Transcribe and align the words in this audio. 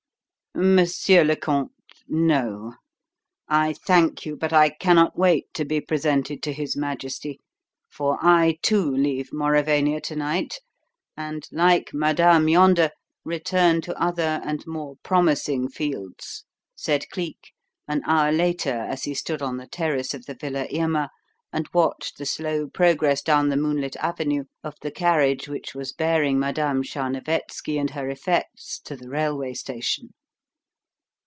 "Monsieur 0.53 1.23
le 1.23 1.37
comte 1.37 1.71
no! 2.09 2.73
I 3.47 3.71
thank 3.71 4.25
you, 4.25 4.35
but 4.35 4.51
I 4.51 4.69
cannot 4.69 5.17
wait 5.17 5.45
to 5.53 5.63
be 5.63 5.79
presented 5.79 6.43
to 6.43 6.51
his 6.51 6.75
Majesty, 6.75 7.39
for 7.89 8.17
I, 8.21 8.57
too, 8.61 8.91
leave 8.91 9.31
Mauravania 9.31 10.01
to 10.01 10.15
night, 10.17 10.59
and, 11.15 11.47
like 11.53 11.93
Madame 11.93 12.49
yonder, 12.49 12.91
return 13.23 13.79
to 13.83 13.97
other 13.99 14.41
and 14.43 14.67
more 14.67 14.97
promising 15.03 15.69
fields," 15.69 16.43
said 16.75 17.09
Cleek, 17.11 17.53
an 17.87 18.03
hour 18.05 18.33
later, 18.33 18.77
as 18.77 19.05
he 19.05 19.13
stood 19.13 19.41
on 19.41 19.55
the 19.55 19.67
terrace 19.67 20.13
of 20.13 20.25
the 20.25 20.35
Villa 20.35 20.67
Irma 20.75 21.09
and 21.53 21.69
watched 21.73 22.17
the 22.17 22.25
slow 22.25 22.67
progress 22.67 23.21
down 23.21 23.47
the 23.47 23.57
moonlit 23.57 23.95
avenue 23.95 24.43
of 24.65 24.75
the 24.81 24.91
carriage 24.91 25.47
which 25.47 25.73
was 25.73 25.93
bearing 25.93 26.37
Madame 26.37 26.83
Tcharnovetski 26.83 27.79
and 27.79 27.91
her 27.91 28.09
effects 28.09 28.81
to 28.81 28.97
the 28.97 29.07
railway 29.09 29.53
station. 29.53 30.13